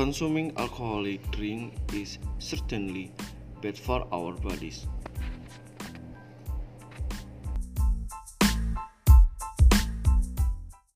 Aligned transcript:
consuming 0.00 0.50
alcoholic 0.56 1.20
drink 1.30 1.74
is 1.92 2.16
certainly 2.38 3.12
bad 3.60 3.76
for 3.76 3.98
our 4.14 4.32
bodies. 4.32 4.86